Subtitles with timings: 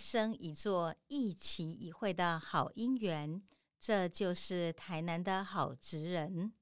[0.00, 3.42] 生一座一期一会的好姻缘。
[3.78, 6.52] 这就是台南的好职人。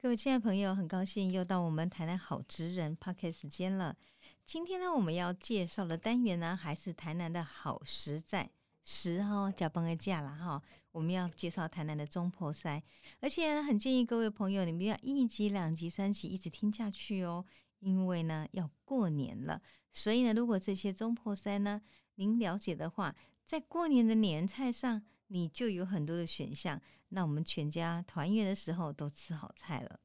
[0.00, 3.96] 各位亲爱的朋友，很高兴又到我们台南好职人 p o c k e t 时间了。
[4.44, 8.50] 今天呢，我们要介绍的单元呢，还是台南的好实在
[8.82, 10.62] 实哈加崩个价了哈。
[10.90, 12.82] 我们要介绍台南的中破塞，
[13.20, 17.44] 而且很建议各位朋友，你们要一集、两集、三集一直听下去哦。
[17.82, 19.60] 因为呢，要过年了，
[19.92, 21.82] 所以呢，如果这些中破塞呢，
[22.14, 23.14] 您了解的话。
[23.44, 26.80] 在过年的年菜上，你就有很多的选项。
[27.08, 30.00] 那我们全家团圆的时候都吃好菜了。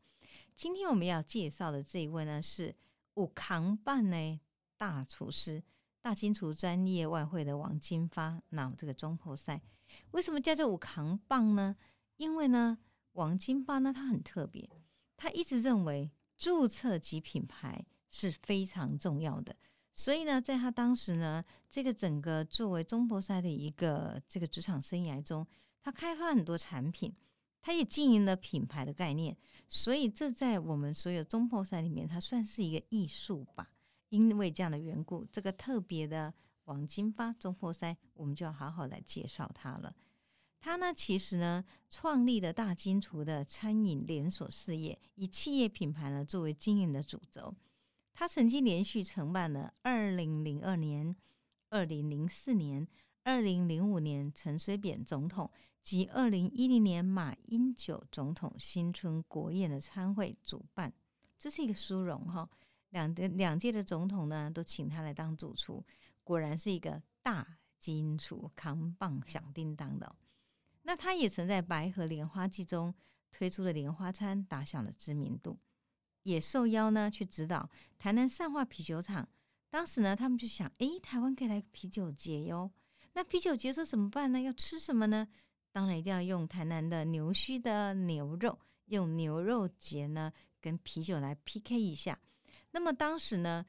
[0.56, 2.76] 今天我们要介绍的这一位呢，是
[3.14, 4.40] 武扛棒呢
[4.76, 5.64] 大厨师、
[6.02, 8.42] 大金厨专业外汇的王金发。
[8.50, 9.62] 那这个中破赛
[10.12, 11.76] 为什么叫做武扛棒呢？
[12.18, 12.80] 因为呢，
[13.14, 14.68] 王金发呢他很特别，
[15.16, 19.56] 他一直认为注册及品牌是非常重要的。
[19.94, 25.46] 所以呢，在他当时呢，这个整个作为中博赛的一个这个职场生涯中，
[25.82, 27.14] 他开发很多产品，
[27.62, 29.36] 他也经营了品牌的概念。
[29.68, 33.72] 所以这在我们所有中博赛里面，它算是一个艺术吧。
[34.10, 36.34] 因为这样的缘故，这个特别的
[36.66, 39.94] 王金发中博赛，我们就要好好来介绍他了。
[40.68, 47.56] 他呢，其实呢，创立了大金厨的餐饮连锁事业，以企业品牌呢作为经营的主轴。
[48.14, 51.16] 他曾经连续承办了二零零二年、
[51.70, 52.86] 二零零四年、
[53.24, 55.50] 二零零五年陈水扁总统
[55.86, 60.92] 及二零一零年马英九总统新春国宴的参会主办，
[61.40, 62.50] 这是一个殊荣哈。
[62.90, 65.82] 两的两届的总统呢，都请他来当主厨，
[66.26, 70.14] 果然是一个大金厨，扛棒响叮当的。
[70.88, 72.96] 那他也曾在白河莲花季中
[73.30, 75.60] 推出了莲花餐，打响了知名度。
[76.24, 79.28] 也受邀呢去指导台南善化啤酒厂。
[79.70, 82.72] 当时呢，他们就想，诶，台湾可以来个啤酒节哟。
[83.14, 84.40] 那啤酒节说怎么办呢？
[84.40, 85.28] 要吃什么呢？
[85.74, 90.32] 当然一定要用台南的牛须的牛肉，用牛肉节呢
[90.62, 92.18] 跟啤酒来 PK 一下。
[92.72, 93.66] 那么当时呢，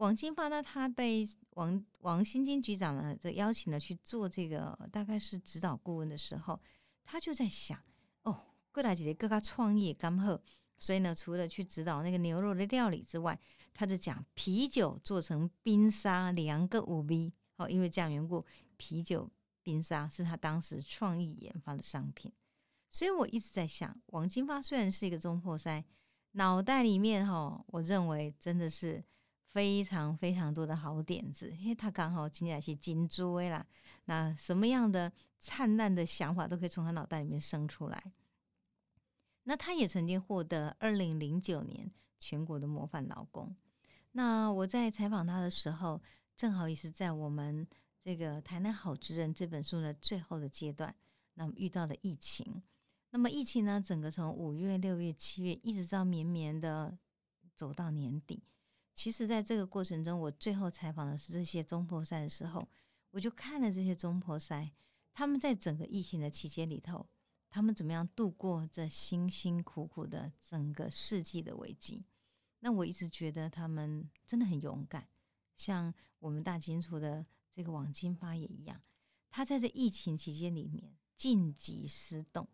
[0.00, 6.58] 王金发呢，他被王王新金局长呢这邀请了去做这个大概是指导顾问的时候，
[7.04, 7.78] 他就在想，
[8.22, 10.40] 哦，各大姐姐各个创业刚好。
[10.78, 13.38] 所以呢，除了去指导那个牛肉的料理之外，
[13.74, 18.46] 他就讲啤酒做成冰沙两个五 B 哦，因为这样缘故，
[18.78, 19.30] 啤酒
[19.62, 22.32] 冰沙是他当时创意研发的商品。
[22.88, 25.84] 所以我一直在想，王金发虽然是一个中破塞，
[26.32, 29.04] 脑袋里面哈，我认为真的是
[29.52, 33.66] 非常非常多的好点子，因为他刚好今天是金珠啦，
[34.04, 38.12] 那什么样的灿烂的想法都可以从他脑袋里面生出来。
[39.44, 43.56] 那他也曾经获得二零零九年全国的模范劳工。
[44.12, 46.00] 那我在采访他的时候，
[46.36, 47.66] 正好也是在我们
[48.02, 50.94] 这个《台南好职人》这本书的最后的阶段，
[51.34, 52.62] 那么遇到了疫情。
[53.10, 56.96] 那么疫情呢，整个从五月、六月、七月，一直到绵绵的
[57.56, 58.44] 走到年底。
[58.94, 62.68] 其实，在这个过程中，我最后采访的是这些中破赛的时候，
[63.10, 64.72] 我就看了这些中破赛，
[65.12, 67.06] 他们在整个疫情的期间里头。
[67.52, 72.04] 他们怎么样度过这辛辛苦苦的整个世纪的危机？
[72.60, 75.08] 那我一直觉得他们真的很勇敢，
[75.56, 78.80] 像我们大金楚的这个王金发也一样。
[79.30, 82.48] 他在这疫情期间里面晋级失动，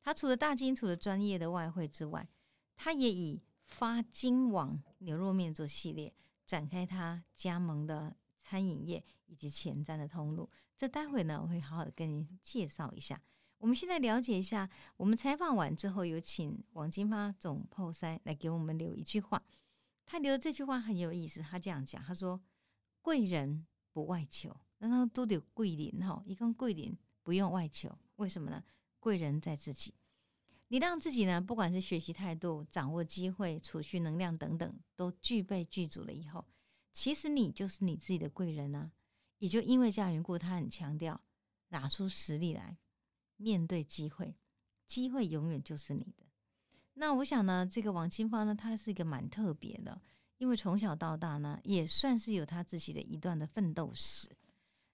[0.00, 2.28] 他除了大金楚的专业的外汇之外，
[2.76, 6.14] 他也以发金网牛肉面做系列，
[6.46, 10.48] 展开他加盟的餐饮业以及前瞻的通路。
[10.76, 13.20] 这待会呢，我会好好的跟您介绍一下。
[13.58, 19.42] 我们现在了解一下，我们采访完之后，有请王金发总破塞来给我们留一句话。
[20.04, 22.40] 他留的这句话很有意思，他这样讲：“他说，
[23.02, 28.62] 贵人不外求，那他都得贵人哈，一个贵人不用外求，为什么呢？
[29.00, 29.94] 贵人在自己。
[30.68, 36.44] 你让自己呢，不管是学习态度、掌握机会、储蓄能量等等，都具备具足了以后，
[36.92, 38.90] 其实你就是你自己的贵人啊。
[39.38, 41.20] 也就因为这样缘故，他很强调
[41.68, 42.78] 拿出实力来。”
[43.38, 44.34] 面对机会，
[44.86, 46.24] 机会永远就是你的。
[46.94, 50.00] 那我想呢，这个王清芳呢，他是一个蛮特别的，
[50.38, 54.34] 因为从小到大呢，也算是有他自己的一段的奋斗史。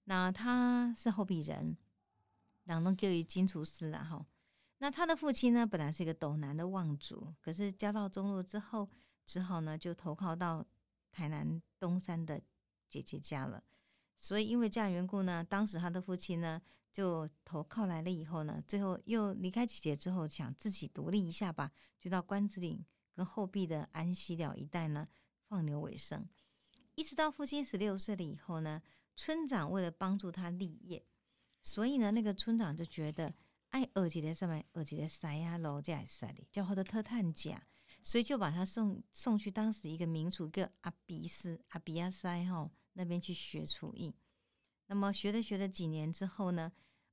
[0.06, 1.76] 那他是后壁人，
[2.66, 4.26] 当中就于金厨师然后，
[4.82, 8.90] 那他的父亲呢，本来是一个斗南的望族，可是家道中落之后，
[9.24, 10.66] 只好呢就投靠到
[11.12, 12.42] 台南东山的
[12.90, 13.62] 姐姐家了。
[14.16, 16.60] 所以因为这样缘故呢，当时他的父亲呢。
[16.92, 22.84] 就投靠来了以后呢，最后又离开姐姐之后，想自己独立一下吧，就到关子岭
[23.14, 25.08] 跟后壁的安溪寮一带呢，
[25.48, 26.28] 放牛为生。
[26.94, 28.82] 一直到父亲十六岁了以后呢，
[29.16, 31.02] 村长为了帮助他立业，
[31.62, 33.32] 所以呢，那个村长就觉得，
[33.72, 37.62] 哎，儿子在上面，儿子在塞啊，老在塞里，叫他的特探家，
[38.02, 44.14] 所以就把他送送去当时一个名厨叫阿比斯阿比亚塞吼那边去学厨艺。
[44.86, 46.70] 那么学着学了几年之后呢，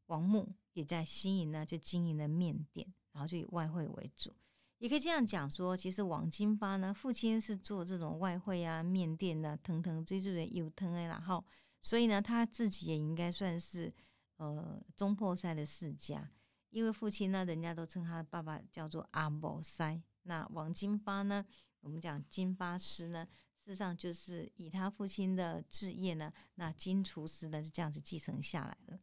[0.08, 4.36] 王木也在西营呢就经营了面店，然后就以外汇为主。
[4.80, 11.42] 也可以这样讲说，其实王金发呢，父亲是做这种外汇啊、面店的，腾腾追追的有腾哎，然后
[11.82, 13.94] 所以呢，他自己也应该算是
[14.36, 16.30] 呃中破塞的世家，
[16.70, 20.02] 因为父亲呢，人家都称他爸爸叫做阿伯塞。
[20.24, 21.46] 那王金发呢，
[21.82, 23.28] 我们讲金发师呢，
[23.64, 29.00] 事实上就是以他父亲的置业呢，那金厨师呢就这样子继承下来了。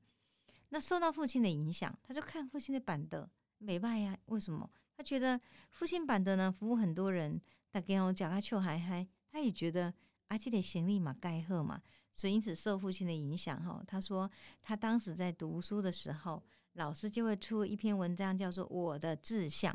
[0.69, 3.29] 那受到父亲的影响，他就看父亲的板凳
[3.59, 4.71] 美败呀，为什么？
[4.97, 5.41] 他觉得
[5.71, 7.41] 父亲板凳呢，服务很多人，
[7.71, 9.93] 大家我讲他笑嗨嗨，他也觉得
[10.29, 13.83] 啊，这得行李嘛，盖贺嘛，所以因此受父亲的影响哈。
[13.87, 14.31] 他说
[14.63, 16.43] 他当时在读书的时候，
[16.77, 19.73] 老师就会出一篇文章，叫做《我的志向》。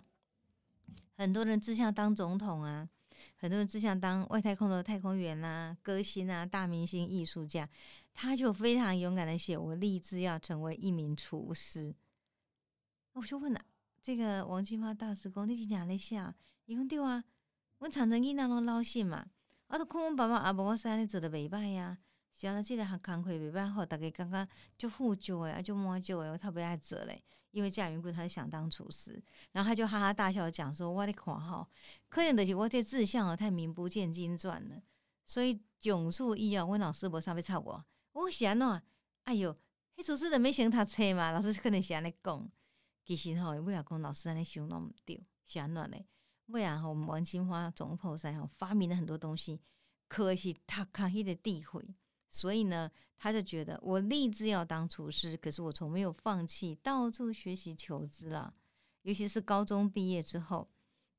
[1.18, 2.88] 很多人志向当总统啊，
[3.38, 7.68] 很多人志向当外太空的太空员啊，歌星啊，大明星、艺术家，
[8.14, 11.94] 他就非常勇敢的写：我立志要成为一名厨师。
[13.14, 13.66] 我就问了。
[14.02, 16.34] 这个王金花大师讲，你是讲咧写？
[16.66, 17.24] 伊讲对啊，
[17.80, 19.26] 我常常囡仔拢老实嘛，
[19.68, 21.98] 啊，都看阮爸爸阿无我生你做的袂歹呀，
[22.42, 27.24] 是啊，即个行工课袂歹好，大家感觉就富足诶，啊，就满足诶，我特别爱做嘞。
[27.52, 29.22] 因为贾云贵他是想当厨师，
[29.52, 31.68] 然后他就哈哈大笑讲说：“我咧看吼，
[32.10, 34.82] 可能就是我这志向啊太名不见经传了，
[35.28, 37.86] 所以囧处以后，阮老师无啥要插我。
[38.14, 38.82] 我是安怎？
[39.26, 39.56] 哎哟，
[39.98, 42.52] 迄厨师都没想读册嘛，老师可能是安尼讲。”
[43.06, 46.08] 其实吼，尾啊讲老师安尼想拢毋对，是安怎嘞？
[46.48, 49.62] 尾啊吼，王金花总破塞吼，发明了很多东西，
[50.08, 51.86] 可是他卡迄个地毁，
[52.32, 58.54] 所以呢，他就觉得我立志要当厨师，可是我从没有放弃，到处学习求知啦。
[59.02, 60.70] 尤其是高中毕业之后，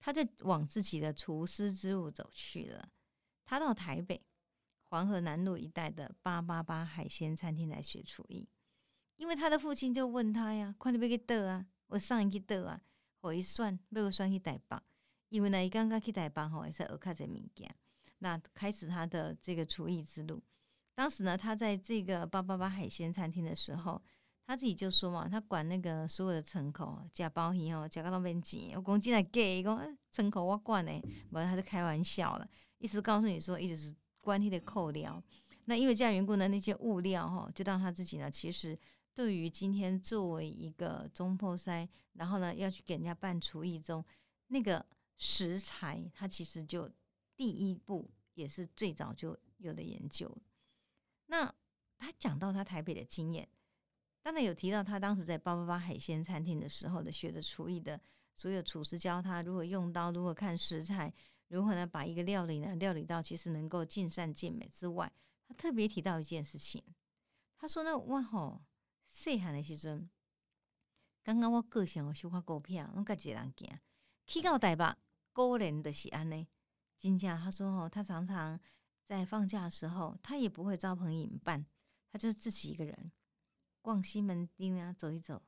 [0.01, 2.89] 他就往自己的厨师之路走去了。
[3.45, 4.25] 他到台北
[4.85, 8.49] 黄河南路一带的八八八海鲜餐厅来学厨艺，
[9.17, 12.81] 因为他的父亲就问他呀：“快点要去得啊！”我上一去得啊，
[13.21, 14.77] 互伊选，要选去台北，
[15.29, 17.75] 因为呢，伊刚刚去台北吼，也是学较侪物件。
[18.19, 20.43] 那开始他的这个厨艺之路。
[20.95, 24.01] 当时呢，他在这个八八八海鲜餐厅的时候，
[24.47, 30.93] 他自己就说嘛，他管那个所有的乘客加包鱼哦，加到那边钱，我讲进来给，一个乘客我管呢，
[31.31, 32.49] 无他是开玩笑了，
[32.79, 35.23] 意思告诉你说，一直是关他的扣料。
[35.65, 38.79] 那因为这样缘故呢，那些物料哈，就让他自己呢，其实。
[39.15, 44.03] 对于今天作为一个中破塞，然后呢要去给人家办厨艺中，
[44.47, 44.83] 那个
[45.19, 46.91] 食材，他其实就
[47.37, 50.35] 第一步也是最早就有的研究。
[51.33, 51.51] 那
[51.97, 53.49] 他讲到他台北的经验，
[54.21, 57.99] 当然有提到他当时在八八八海鲜餐厅的时候的学的厨艺的
[58.37, 61.11] 所有厨师教他如何用刀，如何看食材，
[61.49, 65.11] 如何呢把一个料理呢料理到其实能够尽善尽美之外，
[65.49, 66.85] 他特别提到一件事情，
[67.57, 68.63] 他说呢，哇吼。
[69.09, 70.09] 细汉的时阵，
[71.23, 73.79] 刚刚我个性我喜欢股票，我家己人行
[74.27, 74.85] 去到台北，
[75.33, 76.47] 果然的是安尼。
[76.99, 78.59] 真正他说哦，他常常
[79.05, 81.65] 在放假的时候，他也不会招朋引伴，
[82.11, 83.13] 他就是自己一个人
[83.81, 85.43] 逛西门町啊，走一走，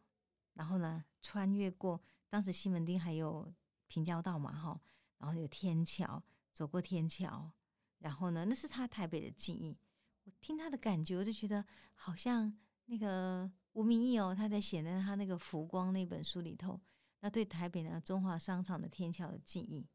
[0.55, 3.53] 然后呢，穿越过当时西门町还有
[3.87, 4.81] 平交道嘛，哈，
[5.19, 7.51] 然后有天桥，走过天桥，
[7.99, 9.79] 然后呢，那是他台北的记忆。
[10.25, 12.57] 我听他的感觉，我就觉得好像。
[12.87, 16.79] 那个吴明义哦，他在写的他那个《浮光》那本书里头，
[17.21, 19.89] 那对台北呢中华商场的天桥的记忆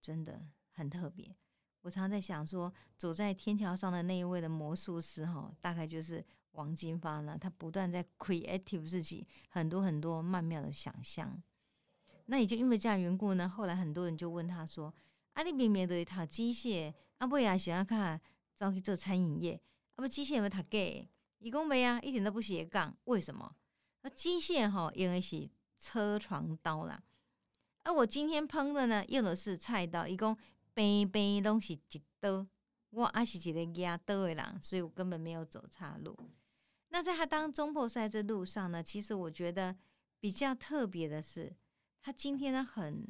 [0.00, 1.36] 真的很特别。
[1.82, 7.36] 我常常在想说，走在天桥上的那一位的魔术师哈，大概就是王金发呢。
[7.38, 11.42] 他不断在 creative 自己很多很多曼妙的想象。
[12.26, 14.94] 那也就因为这样缘故呢，后来很多人就问他说
[15.34, 18.20] ：“啊，你明明都读机械，啊不也喜欢看
[18.54, 19.60] 走去做餐饮业，
[19.96, 21.08] 啊不机械有没有读过？”
[21.38, 22.96] 一共没啊，一点都不斜杠。
[23.06, 23.52] 为什么？
[24.02, 27.02] 那机械哈因为是车床刀啦。
[27.82, 30.06] 而我今天烹的呢，用的是菜刀。
[30.06, 30.38] 一共
[30.74, 32.46] 边边拢是一刀，
[32.90, 36.16] 我还是一个压刀的人，所以我根本没有走岔路。
[36.88, 39.76] 那在他当中破赛这路上呢，其实我觉得
[40.20, 41.56] 比较特别的是，
[42.00, 43.06] 他今天呢很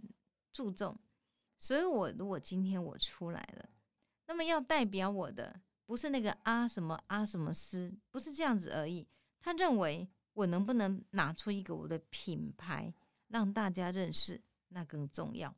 [0.53, 0.99] 注重。
[1.59, 3.69] 所以我如果今天我出来了，
[4.27, 5.61] 那么要代表我的。
[5.85, 9.07] 不是那个阿什么阿什么斯，不是这样子而已。
[9.41, 12.95] 他认为我能不能拿出一个我的品牌，
[13.29, 15.55] 让大家认识，那更重要。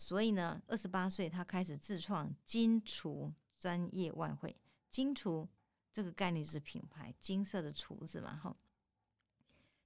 [0.00, 4.56] 所以呢，二十八岁他开始自创金厨专业外汇。
[4.90, 5.46] 金厨
[5.92, 8.56] 这个概念是品牌，金色的厨子嘛，哈。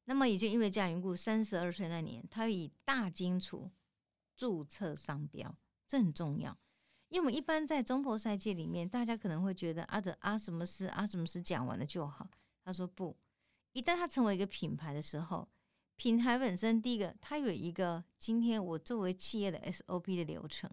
[0.04, 3.68] 那么也就因为这样缘故，三十二岁那年，他以大金厨
[4.36, 5.52] 注册商标，
[5.88, 6.56] 这很重要。
[7.08, 12.30] 因为我们一般在中破赛界里面，大家可能会觉得啊的啊什么事啊什么事讲完了就好。
[12.62, 13.16] 他说不，
[13.72, 15.48] 一旦他成为一个品牌的时候，
[15.96, 20.68] 品牌本身第一个，它有一个今天我作为企业的 SOP 的流程；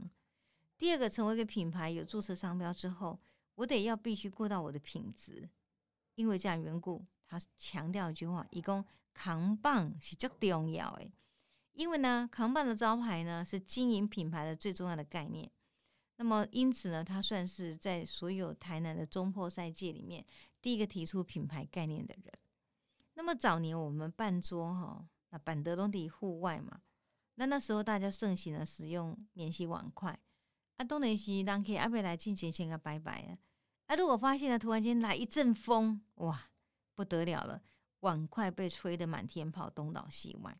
[0.77, 3.19] 第二个，成为一个品牌有注册商标之后，
[3.55, 5.49] 我得要必须顾到我的品质。
[6.15, 11.11] 因为这样缘故，他强调一句话：，一共扛棒是最重要诶。
[11.73, 15.49] 因为呢，扛棒的招牌呢是经营品牌的最重要的概念。
[16.17, 20.25] 那么，因此呢，他算是在所有台南的中破赛界里面
[20.61, 22.33] 第一个提出品牌概念的人。
[23.13, 26.81] 那么早年我们办桌哈，那板德东的户外嘛，
[27.35, 30.17] 那那时候大家盛行的使用免洗碗筷
[30.77, 33.37] 啊，东南西当可以阿贝来进前先个拜拜啊。
[33.87, 36.49] 啊，如果发现了突然间来一阵风，哇，
[36.95, 37.61] 不得了了，
[37.99, 40.57] 碗筷被吹得满天跑，东倒西歪。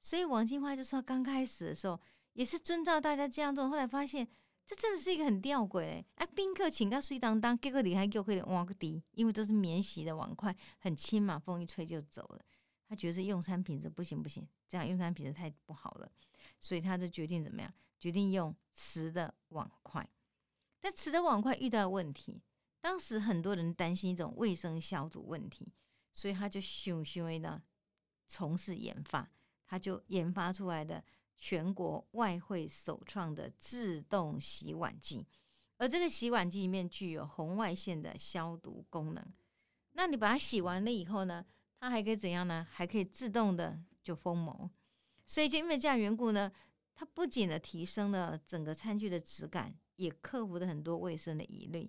[0.00, 2.00] 所以王金花就说，刚开始的时候
[2.34, 4.28] 也是遵照大家这样做，后来发现。
[4.68, 6.26] 这真的是一个很吊诡哎！
[6.26, 12.44] 宾客请到水当当，结果你还给我可挖个底，因为都是免洗的碗筷，很轻嘛，风一吹就走了。
[12.86, 16.12] 他觉得是用餐品质不行不行，这样用餐品质太不好了，
[16.60, 17.72] 所以他就决定怎么样？
[17.98, 20.06] 决定用瓷的碗筷。
[20.82, 22.42] 但瓷的碗筷遇到问题，
[22.82, 25.72] 当时很多人担心一种卫生消毒问题，
[26.12, 27.62] 所以他就熊熊的
[28.26, 29.30] 从事研发，
[29.64, 31.02] 他就研发出来的。
[31.38, 35.24] 全国外汇首创的自动洗碗机，
[35.76, 39.24] 而这个洗碗机里面具有红外线的消毒功能。
[39.92, 41.46] 那你把它洗完了以后呢，
[41.78, 42.66] 它还可以怎样呢？
[42.68, 44.68] 还可以自动的就封膜。
[45.26, 46.50] 所以就因为这样缘故呢，
[46.92, 51.88] 它不仅的提升了整个餐具的质感，也克服了很多卫生的疑虑。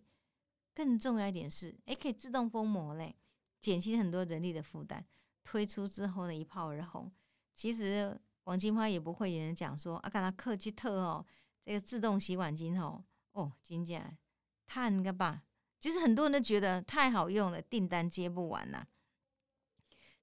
[0.75, 3.15] 更重要一点是，哎，可以自动封膜嘞，
[3.59, 5.03] 减轻很多人力的负担。
[5.43, 7.11] 推出之后呢，一炮而红。
[7.55, 8.15] 其实。
[8.45, 11.25] 王金花也不会有人讲说啊，干他客气特哦，
[11.63, 13.03] 这个自动洗碗机哦，
[13.33, 14.17] 哦，金价
[14.65, 15.43] 叹个吧，
[15.79, 18.87] 就是很多人都觉得太好用了，订单接不完呐。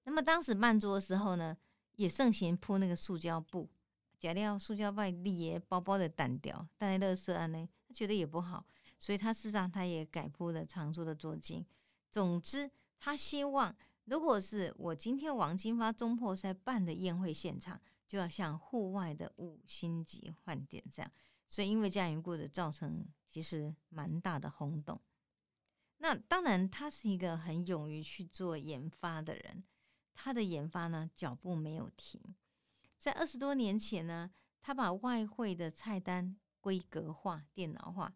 [0.04, 1.56] 那么当时慢桌的时候呢，
[1.96, 3.68] 也盛行铺那个塑胶布，
[4.18, 8.64] 假料塑胶袋里包包的单调，带来乐色啊呢，他觉得也不好，
[8.98, 11.64] 所以他事实上他也改铺了长桌的桌巾。
[12.10, 17.80] 总之，他希望如果是我今天王金花中破赛办的宴会现场。
[18.06, 21.10] 就要像户外的五星级饭店这样，
[21.48, 25.00] 所以因为这样缘故的造成其实蛮大的轰动。
[25.98, 29.64] 那当然，他是一个很勇于去做研发的人，
[30.14, 32.20] 他的研发呢脚步没有停。
[32.96, 38.14] 在二十多年前呢，他把外汇的菜单规格化、电脑化。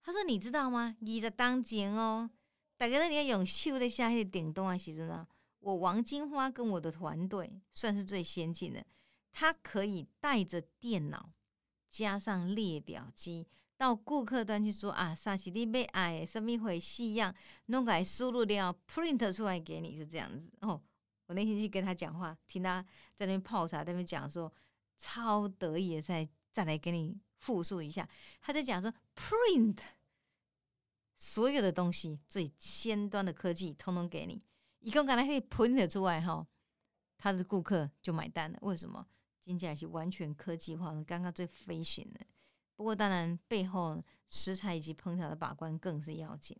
[0.00, 0.96] 他说：“你知道吗？
[1.00, 2.30] 你在当前哦，
[2.76, 5.28] 大家你要用秀的下去顶动啊，其实呢，
[5.60, 8.82] 我王金花跟我的团队算是最先进的。”
[9.40, 11.30] 他可以带着电脑
[11.92, 17.32] 加上列表机到顾客端去说啊，啥西你被爱什么回戏样，
[17.66, 20.82] 弄个输入掉 print 出来给你，是这样子哦。
[21.26, 24.52] 我那天去跟他讲话，听他在那边泡茶，在那边讲说
[24.96, 28.08] 超得意的，再再来给你复述一下，
[28.40, 29.78] 他在讲说 print
[31.16, 34.42] 所有的东西最先端的科技通通给你，
[34.80, 36.44] 一共刚才可以 print 出来哈，
[37.16, 39.06] 他的顾客就买单了，为什么？
[39.48, 42.20] 听起来是完全科技化的，刚刚最飞行的。
[42.76, 46.54] 不过当然背后食材以及烹调的把关更是要紧。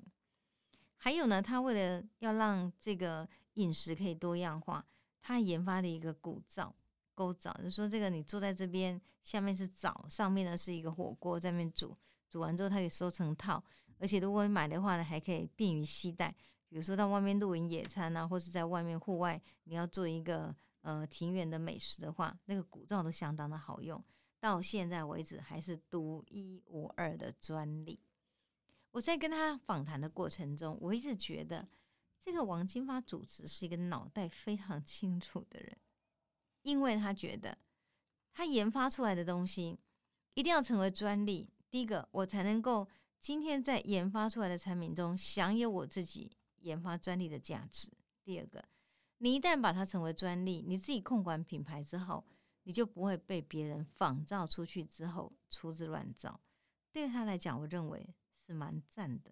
[0.96, 4.82] 还有呢，他为了要让这个饮食可以多样化，
[5.20, 6.74] 他研发的一个古灶
[7.14, 11.94] 勾灶，就说这个你坐在这边，下面是灶，上面呢是一个火锅在那边煮，
[12.30, 13.62] 煮完之后它可以收成套，
[13.98, 16.34] 而且如果你买的话呢，还可以便于携带。
[16.70, 20.56] 比如说到外面露营野餐啊，或是在外面户外，你要做一个。
[20.82, 24.02] 呃，庭园的美食的话，那个古灶都相当的好用，
[24.38, 28.00] 到现在为止还是独一无二的专利。
[28.92, 31.68] 我在跟他访谈的过程中，我一直觉得
[32.20, 35.76] 这个王金发主持是一个脑袋非常清楚的人，
[36.62, 37.58] 因为他觉得
[38.32, 39.78] 他研发出来的东西
[40.34, 41.50] 一定要成为专利。
[41.70, 42.88] 第一个，我才能够
[43.20, 46.30] 今天在研发出来的产品中享有我自己
[46.60, 47.92] 研发专利的价值。
[48.24, 48.64] 第二个。
[49.18, 52.24] 你一旦把它成为专利，你自己控管品牌之后，
[52.62, 56.40] 你就不会被别人仿造出去之后出自乱造。
[56.92, 59.30] 对他来讲，我认为是蛮赞的。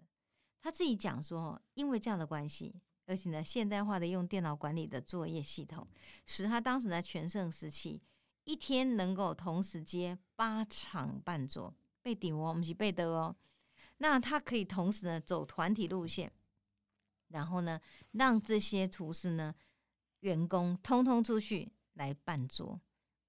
[0.61, 2.75] 他自己讲说，因为这样的关系，
[3.07, 5.87] 而且呢，现代化的用电脑管理的作业系统，
[6.27, 8.03] 使他当时在全盛时期
[8.45, 13.37] 一天能够同时接八场伴桌，被顶哦，不是被的哦。
[13.99, 16.33] 那他可以同时呢走团体路线，
[17.29, 17.81] 然后呢
[18.13, 19.55] 让这些厨师呢
[20.27, 22.81] 员工通通出去来办桌，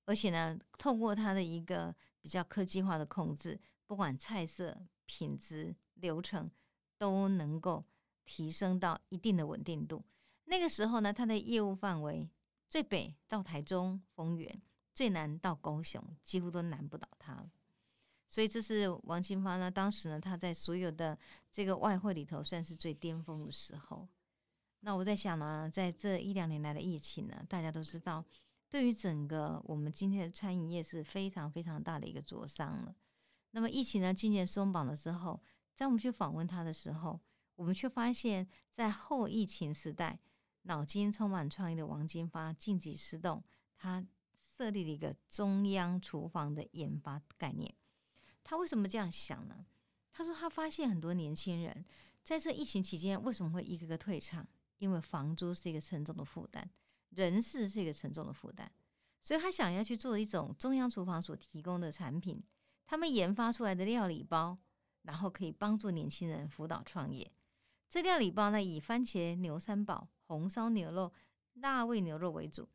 [0.06, 4.76] 而且呢透过他的一个比较科技化的控制，不管菜色、
[5.06, 6.50] 品质、流程
[6.98, 7.86] 都能够
[8.26, 10.04] 提升到一定的稳定度。
[10.46, 12.28] 那个时候呢，他的业务范围
[12.68, 14.60] 最北到台中丰原，
[14.96, 17.48] 最南到高雄，几乎都难不倒他。
[18.28, 21.16] 所以这是王清发呢，当时呢，他在所有的
[21.52, 24.08] 这个外汇里头算是最巅峰的时候。
[24.88, 28.24] 那我在想呢，在这一两年来的疫情呢，大家都知道，
[28.70, 32.96] 对于整个我们今天的餐饮业是非常非常大的一个灼伤了。
[33.52, 35.42] 那么疫情呢，今年松绑了之后，
[35.76, 37.20] 在我们去访问他的时候，
[37.58, 40.18] 我们却发现，在后疫情时代，
[40.62, 43.44] 脑筋充满创意的王金发晋级失动，
[43.76, 44.02] 他
[44.42, 47.76] 设立了一个中央厨房的研发概念。
[48.42, 49.66] 他为什么这样想呢？
[50.14, 51.84] 他说他发现很多年轻人
[52.24, 54.48] 在这疫情期间为什么会一个个退场？
[54.78, 56.70] 因为房租是一个沉重的负担，
[57.10, 58.70] 人事是一个沉重的负担，
[59.22, 62.44] 所以他想要去做一种中央厨房所提供的产品，
[62.86, 64.58] 他们研发出来的料理包，
[65.04, 67.32] 然后可以帮助年轻人辅导创业。
[67.90, 71.12] 这料理包呢，以番茄牛三宝、红烧牛肉、
[71.54, 72.68] 辣味牛肉为主，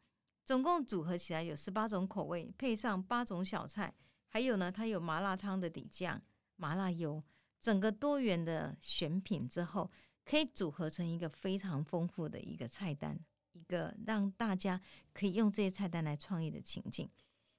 [0.45, 3.95] 总共组合起来有十八种口味，配上八种小菜。
[4.29, 6.21] 还有呢，它有麻辣汤的底酱、
[6.57, 7.23] 麻辣油，
[7.61, 9.91] 整个多元的选品之后，
[10.25, 13.19] 可以组合成一个非常丰富的一个菜单，
[13.53, 14.81] 一个让大家
[15.13, 17.09] 可以用这些菜单来创业的情境。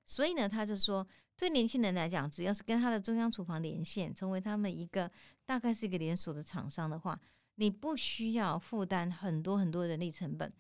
[0.06, 5.10] 所以呢，他就说，对年轻人来讲，只要是跟他的中央厨房连线，成为他们一个
[5.46, 7.20] 大概是一个连锁的厂商的话，
[7.56, 10.52] 你不需要负担很多很多人力成本，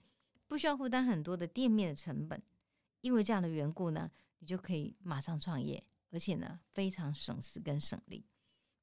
[0.47, 2.41] 不需要负担很多的店面的成本，
[3.01, 5.83] 因为这样的缘故呢，你就可以马上创业。
[6.11, 8.23] 而且呢，非常省时跟省力。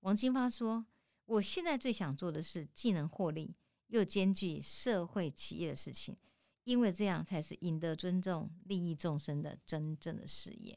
[0.00, 0.84] 王金发说
[1.30, 3.54] ：“我现在最想做的是既能获利
[3.86, 6.16] 又兼具社会企业的事情，
[6.64, 10.76] 因为这样才是赢得尊重、利益众生的真正的事业。”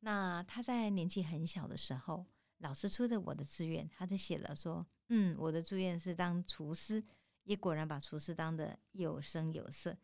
[0.00, 2.26] 那他在年纪很小的时候，
[2.58, 7.02] 老师出的我的志愿，他就写了说：“嗯，我的志愿是当厨师。”
[7.44, 9.96] 也果然把厨师当的有声有色。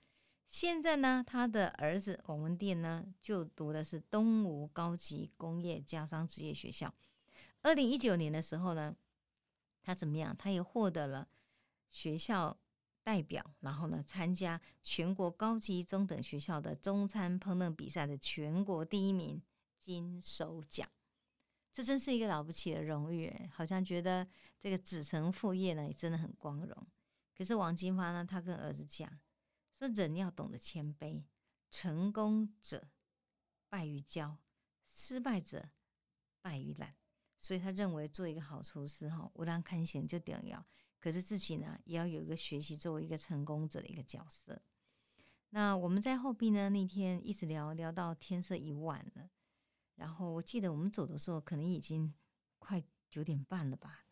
[0.49, 6.95] 现在呢，他的儿子王文殿呢，就读的是东吴高级工业家商职业学校。
[7.63, 8.95] 二零一九年的时候呢，
[9.83, 10.37] 他怎么样？
[10.37, 11.29] 他也获得了
[11.89, 12.59] 学校
[13.03, 19.43] 代表，然后呢，参加全国高级中等学校的中餐烹饪比赛的全国第一名
[19.79, 20.89] 金手奖。
[21.73, 24.27] 这真是一个了不起的荣誉，好像觉得
[24.59, 26.87] 这个子承父业呢，也真的很光荣。
[27.37, 29.19] 可是王金发呢，他跟儿子讲。
[29.79, 31.25] 说人要懂得谦卑，
[31.71, 32.91] 成功者
[33.71, 34.37] 败于骄，
[34.85, 35.71] 失败者
[36.43, 36.97] 败于懒。
[37.41, 40.65] 所以他认为做一个好厨师哈，无让看贤就重要。
[41.01, 44.63] 可是自己呢，也要有一个学习作为一个成功者的一个角色。
[45.49, 49.29] 那我们在后壁呢，那天一直聊聊到天色已晚了。
[49.97, 52.15] 然后我记得我们走的时候，可能已经
[52.61, 54.07] 快九点半了吧。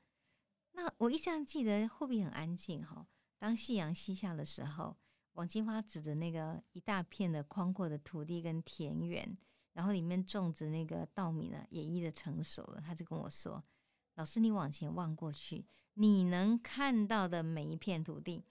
[0.72, 3.06] 那我一向记得后壁很安静哈。
[3.38, 4.96] 当夕阳西下的时候。
[5.34, 9.38] 王金花指着那个一大片的宽阔的土地跟田园，
[9.78, 12.80] 然后里面种植那个稻米呢，也一的成熟了。
[12.80, 13.62] 他就跟我说
[14.16, 15.64] ：“老师，你往前望过去，
[15.94, 18.44] 你能看到的每一片土地，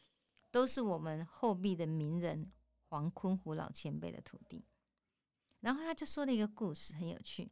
[0.52, 2.50] 都是我们后壁的名人
[2.88, 4.64] 黄坤湖老前辈的土地。”
[5.60, 7.52] 然后他就说了一个故事，很有趣。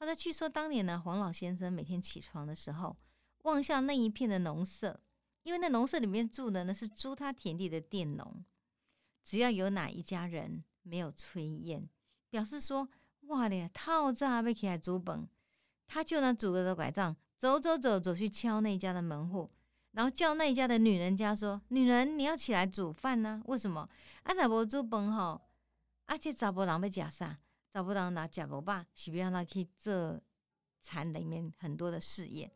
[0.00, 2.96] 他说：“据说当年呢，黄老先生每天起床的时候，
[3.44, 5.00] 望向那一片的农舍，
[5.44, 8.44] 因为那农舍里面住的呢是租他田地的佃农。”
[9.22, 11.88] 只要有哪一家人没有炊烟，
[12.28, 12.88] 表示说
[13.28, 15.28] 哇咧，套炸被起来煮本，
[15.86, 19.50] 他就拿拄着拐杖走走走走去敲那家的门户，
[19.92, 23.42] 然后叫那家的女人家说：“女人，你要起来煮饭呢？
[23.46, 23.88] 为什么？
[24.22, 25.40] 啊，那无煮饭吼，
[26.06, 27.38] 而且找不人要食啥？
[27.72, 30.20] 找不人拿食无饱，是不要他去做
[30.80, 32.52] 产里面很多的事业，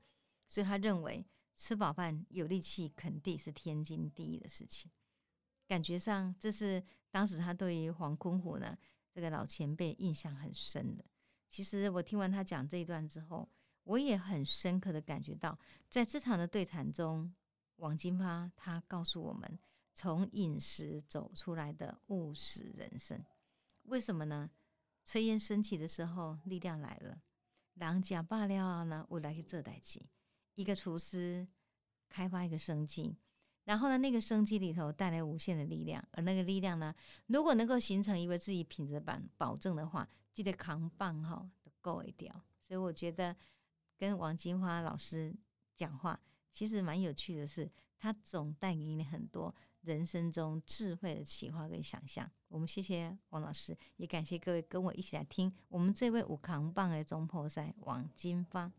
[0.46, 1.24] 所以他认为
[1.55, 4.90] 吃饱饭有力气，肯定是天经地义的事情。”
[5.66, 8.76] 感觉上，这是当时他对于黄坤虎呢
[9.16, 11.02] 这个老前辈印象很深的。
[11.48, 13.48] 其实我听完他讲这一段之后，
[13.85, 17.35] 我也很深刻的感觉到，在这场的对谈中，
[17.76, 19.59] 王金发他告诉我们，
[19.94, 23.24] 从饮食走出来的务实人生。
[23.85, 24.50] 为什么呢？
[25.07, 27.22] 炊烟升起的时候，力量来了，
[27.76, 30.11] 狼讲罢了呢，我来去做代起，
[30.57, 31.48] 一个厨师
[32.11, 33.16] 开发一个生计。
[33.66, 36.94] 然后呢，那个生机里头带来无限的力量，而那个力量呢，
[37.26, 42.33] 如果能够形成一个自己品质保保证的话，记得扛棒哈都够一点。
[42.61, 43.37] 所以我觉得
[43.98, 45.35] 跟王金花老师
[45.76, 46.18] 讲话，
[46.52, 52.31] 其实蛮有趣的是，他总带给你很多人生中智慧的启发跟想象。
[52.48, 58.72] 我们谢谢王老师，也感谢各位跟我一起来听我们这位五扛棒的中破赛王金发。